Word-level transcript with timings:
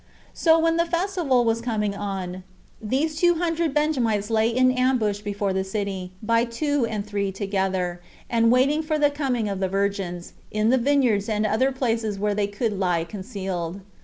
So 0.33 0.57
when 0.57 0.77
the 0.77 0.85
festival 0.87 1.45
was 1.45 1.61
coming 1.61 1.93
on, 1.93 2.41
these 2.81 3.17
two 3.17 3.35
hundred 3.35 3.71
Benjamites 3.71 4.31
lay 4.31 4.49
in 4.49 4.71
ambush 4.71 5.19
before 5.19 5.53
the 5.53 5.63
city, 5.63 6.11
by 6.23 6.43
two 6.43 6.87
and 6.87 7.05
three 7.05 7.31
together, 7.31 8.01
and 8.27 8.51
waited 8.51 8.83
for 8.83 8.97
the 8.97 9.11
coming 9.11 9.47
of 9.47 9.59
the 9.59 9.69
virgins, 9.69 10.33
in 10.49 10.71
the 10.71 10.79
vineyards 10.79 11.29
and 11.29 11.45
other 11.45 11.71
places 11.71 12.17
where 12.17 12.33
they 12.33 12.47
could 12.47 12.73
lie 12.79 13.03
concealed. 13.03 13.81